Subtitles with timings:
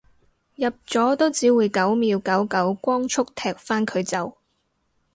[0.55, 4.35] 入咗都只會九秒九九光速踢返佢走